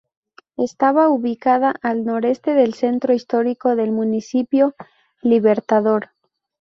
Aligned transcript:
Está 0.57 0.89
ubicada 1.09 1.75
al 1.83 2.05
noroeste 2.05 2.55
del 2.55 2.73
centro 2.73 3.13
histórico 3.13 3.75
del 3.75 3.91
Municipio 3.91 4.73
Libertador. 5.21 6.09